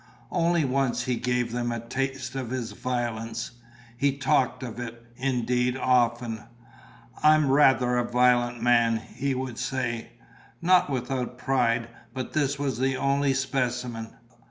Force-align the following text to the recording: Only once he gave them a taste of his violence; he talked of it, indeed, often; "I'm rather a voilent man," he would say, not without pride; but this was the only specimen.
Only 0.31 0.65
once 0.65 1.03
he 1.03 1.15
gave 1.15 1.51
them 1.51 1.71
a 1.71 1.79
taste 1.79 2.33
of 2.33 2.49
his 2.49 2.71
violence; 2.71 3.51
he 3.95 4.17
talked 4.17 4.63
of 4.63 4.79
it, 4.79 5.05
indeed, 5.15 5.77
often; 5.77 6.43
"I'm 7.21 7.51
rather 7.51 7.97
a 7.99 8.03
voilent 8.03 8.63
man," 8.63 8.97
he 8.97 9.35
would 9.35 9.59
say, 9.59 10.13
not 10.59 10.89
without 10.89 11.37
pride; 11.37 11.87
but 12.15 12.33
this 12.33 12.57
was 12.57 12.79
the 12.79 12.97
only 12.97 13.35
specimen. 13.35 14.11